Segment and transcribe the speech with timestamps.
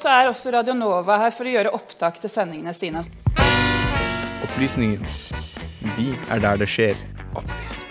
[0.00, 3.02] Så er også Radio Nova her for å gjøre opptak til sendingene sine.
[4.46, 5.04] Opplysningen.
[5.98, 6.96] Vi er der det skjer.
[7.36, 7.90] Opplysningen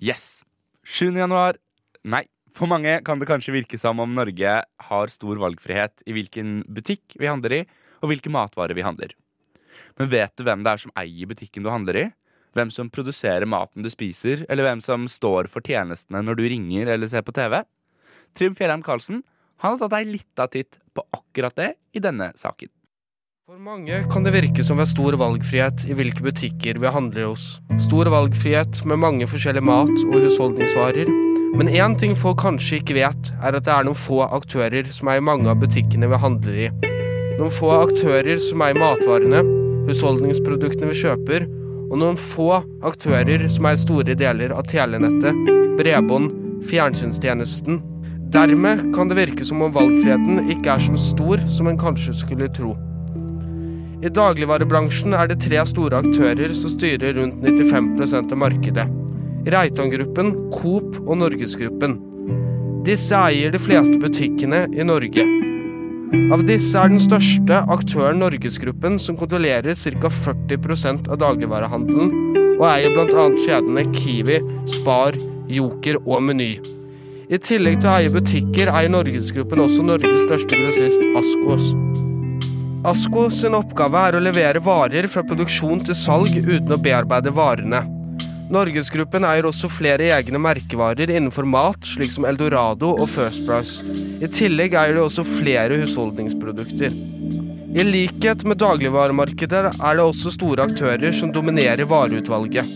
[0.00, 0.44] Yes!
[0.86, 1.10] 7.
[1.18, 1.58] januar.
[2.06, 2.22] Nei,
[2.54, 7.18] for mange kan det kanskje virke som om Norge har stor valgfrihet i hvilken butikk
[7.18, 7.60] vi handler i,
[8.00, 9.18] og hvilke matvarer vi handler.
[9.98, 12.06] Men vet du hvem det er som eier butikken du handler i?
[12.56, 16.90] Hvem som produserer maten du spiser, eller hvem som står for tjenestene når du ringer
[16.90, 17.60] eller ser på TV?
[18.34, 19.22] Trym Fjellheim Karlsen
[19.60, 22.70] han har tatt ei lita titt på akkurat det i denne saken.
[23.50, 27.28] For mange kan det virke som vi har stor valgfrihet i hvilke butikker vi handler
[27.28, 27.58] hos.
[27.82, 31.10] Stor valgfrihet med mange forskjellige mat- og husholdningsvarer.
[31.58, 35.10] Men én ting folk kanskje ikke vet, er at det er noen få aktører som
[35.10, 36.68] er i mange av butikkene vi handler i.
[37.40, 39.42] Noen få aktører som er i matvarene,
[39.90, 41.48] husholdningsproduktene vi kjøper,
[41.90, 45.36] og noen få aktører som er store deler av telenettet,
[45.78, 46.30] bredbånd,
[46.70, 47.80] fjernsynstjenesten.
[48.30, 52.50] Dermed kan det virke som om valgfriheten ikke er så stor som en kanskje skulle
[52.54, 52.76] tro.
[54.00, 58.86] I dagligvarebransjen er det tre store aktører som styrer rundt 95% av markedet.
[59.50, 61.98] Reitan-gruppen, Coop og Norgesgruppen.
[62.86, 65.26] Disse eier de fleste butikkene i Norge.
[66.10, 70.10] Av disse er den største aktøren Norgesgruppen, som kontrollerer ca.
[70.10, 72.10] 40% av dagligvarehandelen,
[72.56, 73.28] og eier bl.a.
[73.44, 75.14] kjedene Kiwi, Spar,
[75.46, 76.56] Joker og Meny.
[77.30, 81.70] I tillegg til å eie butikker eier Norgesgruppen også Norges største grossist, Askos.
[82.90, 87.84] Asko sin oppgave er å levere varer fra produksjon til salg uten å bearbeide varene.
[88.50, 93.86] Norgesgruppen eier også flere egne merkevarer innenfor mat, slik som Eldorado og First Price.
[94.18, 96.96] I tillegg eier de også flere husholdningsprodukter.
[97.70, 102.66] I likhet med dagligvaremarkedet er det også store aktører som dominerer vareutvalget.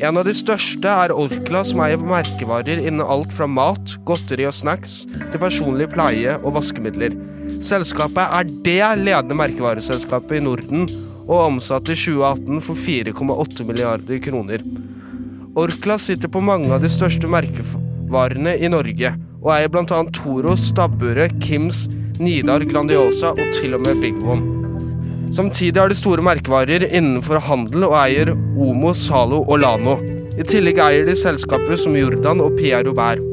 [0.00, 4.56] En av de største er Orkla, som eier merkevarer innen alt fra mat, godteri og
[4.56, 7.12] snacks til personlig pleie og vaskemidler.
[7.60, 10.88] Selskapet er det ledende merkevareselskapet i Norden
[11.28, 14.64] og omsatte i 2018 for 4,8 milliarder kroner.
[15.58, 19.10] Orkla sitter på mange av de største merkevarene i Norge,
[19.42, 19.96] og eier bl.a.
[20.14, 21.88] Toro, Stabburet, Kims,
[22.22, 24.54] Nidar, Grandiosa og til og med Big One.
[25.34, 29.98] Samtidig har de store merkevarer innenfor handel og eier Omo, Zalo og Lano.
[30.38, 33.24] I tillegg eier de selskaper som Jordan og Pierre Robert.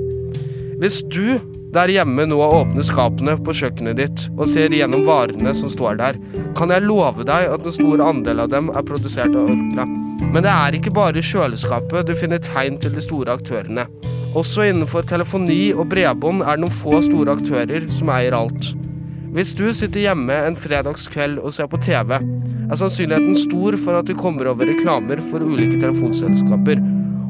[0.81, 1.37] Hvis du
[1.75, 6.19] der hjemme nå åpner skapene på kjøkkenet ditt og ser gjennom varene som står der,
[6.55, 9.87] kan jeg love deg at en stor andel av dem er produsert av Orkla.
[10.23, 13.87] Men det er ikke bare i kjøleskapet du finner tegn til de store aktørene.
[14.35, 18.71] Også innenfor telefoni og bredbånd er det noen få store aktører som eier alt.
[19.35, 24.07] Hvis du sitter hjemme en fredagskveld og ser på TV, er sannsynligheten stor for at
[24.07, 26.79] du kommer over reklamer for ulike telefonselskaper,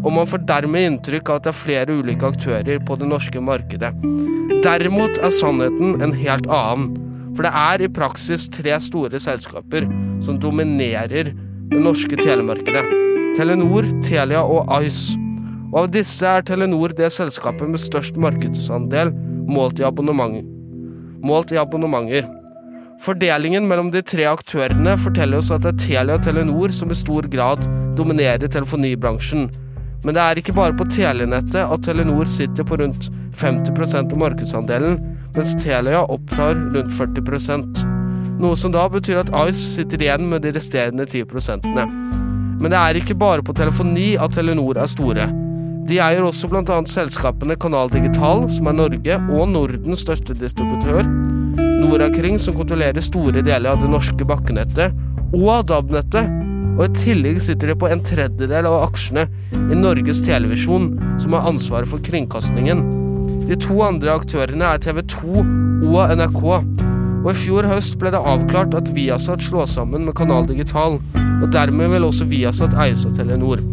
[0.06, 3.42] og man får dermed inntrykk av at det er flere ulike aktører på det norske
[3.42, 3.90] markedet.
[4.66, 6.94] Derimot er sannheten en helt annen,
[7.36, 9.90] for det er i praksis tre store selskaper
[10.24, 12.86] som dominerer det norske telemarkedet.
[13.36, 15.18] Telenor, Telia og Ice.
[15.74, 19.12] Og av disse er Telenor det selskapet med størst markedsandel
[19.50, 19.90] målt i,
[21.26, 22.30] målt i abonnementer.
[23.04, 26.96] Fordelingen mellom de tre aktørene forteller oss at det er Telia og Telenor som i
[26.96, 27.66] stor grad
[27.98, 29.50] dominerer telefonibransjen.
[30.06, 35.00] Men det er ikke bare på telenettet at Telenor sitter på rundt 50% av markedsandelen,
[35.36, 37.84] mens Telia opptar rundt 40%
[38.36, 43.00] Noe som da betyr at Ice sitter igjen med de resterende 10% Men det er
[43.00, 45.28] ikke bare på telefoni at Telenor er store.
[45.86, 46.78] De eier også bl.a.
[46.90, 51.06] selskapene Kanal Digital, som er Norge og Nordens største distributør,
[51.80, 54.96] Norakring, som kontrollerer store deler av det norske bakkenettet,
[55.36, 56.45] og DAB-nettet,
[56.75, 59.25] og i tillegg sitter de på en tredjedel av aksjene
[59.56, 60.91] i Norges Televisjon,
[61.22, 62.84] som har ansvaret for kringkastingen.
[63.46, 65.46] De to andre aktørene er TV 2
[65.91, 66.41] og NRK.
[67.25, 71.47] Og i fjor høst ble det avklart at Viasat slås sammen med Kanal Digital, og
[71.53, 73.64] dermed vil også Viasat eies av Telenor.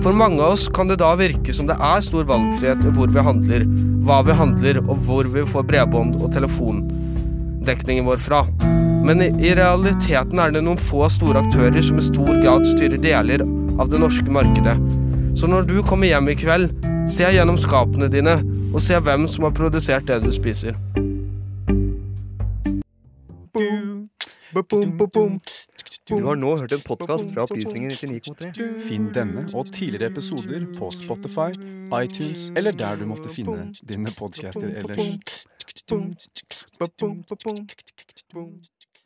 [0.00, 3.10] For mange av oss kan det da virke som det er stor valgfrihet i hvor
[3.12, 3.66] vi handler,
[4.06, 8.44] hva vi handler og hvor vi får bredbånd og telefondekningen vår fra.
[9.00, 13.44] Men i realiteten er det noen få store aktører som i stor grad styrer deler
[13.80, 14.76] av det norske markedet.
[15.38, 16.70] Så når du kommer hjem i kveld,
[17.08, 18.36] se gjennom skapene dine
[18.70, 20.76] og se hvem som har produsert det du spiser.
[26.10, 28.66] Du har nå hørt en podkast fra Opplysningen 99,3.
[28.82, 31.54] Finn denne og tidligere episoder på Spotify,
[32.02, 35.46] iTunes eller der du måtte finne dine podcaster ellers.